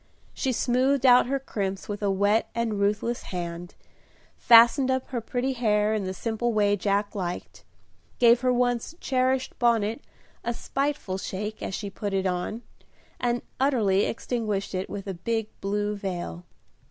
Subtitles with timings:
[0.33, 3.75] She smoothed out her crimps with a wet and ruthless hand;
[4.35, 7.63] fastened up her pretty hair in the simple way Jack liked;
[8.17, 10.03] gave her once cherished bonnet
[10.43, 12.63] a spiteful shake, as she put it on,
[13.19, 16.45] and utterly extinguished it with a big blue veil.